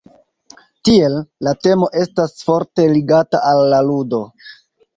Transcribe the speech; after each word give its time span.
Tiel, 0.89 1.17
la 1.49 1.53
temo 1.67 1.91
estas 2.05 2.35
forte 2.49 2.89
ligata 2.97 3.45
al 3.53 3.65
la 3.77 3.87
ludo. 3.93 4.27